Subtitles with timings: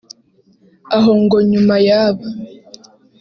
[0.95, 2.25] aho ngo nyuma y’aba